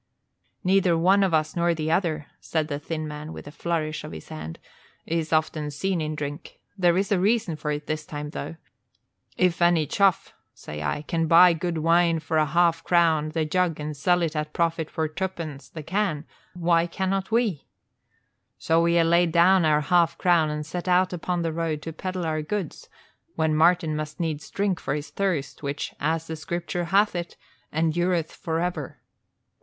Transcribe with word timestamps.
"Neither 0.63 0.97
one 0.97 1.21
of 1.23 1.31
us 1.31 1.55
nor 1.55 1.75
the 1.75 1.91
other," 1.91 2.25
said 2.39 2.69
the 2.69 2.79
thin 2.79 3.07
man, 3.07 3.33
with 3.33 3.45
a 3.45 3.51
flourish 3.51 4.03
of 4.03 4.13
his 4.13 4.29
hand, 4.29 4.57
"is 5.05 5.31
often 5.31 5.69
seen 5.69 6.01
in 6.01 6.15
drink. 6.15 6.59
There 6.75 6.97
is 6.97 7.11
a 7.11 7.19
reason 7.19 7.55
for 7.55 7.69
it 7.69 7.85
this 7.85 8.03
time, 8.03 8.31
though. 8.31 8.55
'If 9.37 9.61
any 9.61 9.85
chuff,' 9.85 10.33
say 10.55 10.81
I, 10.81 11.03
'can 11.03 11.27
buy 11.27 11.53
good 11.53 11.77
wine 11.77 12.17
for 12.19 12.37
a 12.39 12.47
half 12.47 12.83
crown 12.83 13.29
the 13.29 13.45
jug 13.45 13.79
and 13.79 13.95
sell 13.95 14.23
it 14.23 14.35
at 14.35 14.53
profit 14.53 14.89
for 14.89 15.07
tuppence 15.07 15.69
the 15.69 15.83
can, 15.83 16.25
why 16.55 16.87
cannot 16.87 17.29
we?' 17.29 17.67
So 18.57 18.81
we 18.81 18.97
ha' 18.97 19.03
laid 19.05 19.31
down 19.31 19.65
our 19.65 19.81
half 19.81 20.17
crown 20.17 20.49
and 20.49 20.65
set 20.65 20.87
out 20.87 21.13
upon 21.13 21.43
the 21.43 21.53
road 21.53 21.83
to 21.83 21.93
peddle 21.93 22.25
our 22.25 22.41
goods, 22.41 22.89
when 23.35 23.53
Martin 23.55 23.95
must 23.95 24.19
needs 24.19 24.49
drink 24.49 24.79
for 24.79 24.95
his 24.95 25.11
thirst, 25.11 25.61
which, 25.61 25.93
as 25.99 26.25
the 26.25 26.35
Scripture 26.35 26.85
hath 26.85 27.13
it, 27.15 27.37
endureth 27.71 28.31
forever. 28.31 28.97